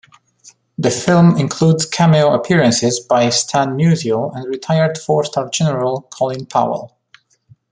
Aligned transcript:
The 0.79 0.89
film 0.89 1.37
includes 1.37 1.85
cameo 1.85 2.33
appearances 2.33 2.99
by 2.99 3.29
Stan 3.29 3.77
Musial 3.77 4.35
and 4.35 4.47
retired 4.49 4.97
four-star 4.97 5.49
general, 5.49 6.07
Colin 6.09 6.47
Powell. 6.47 6.97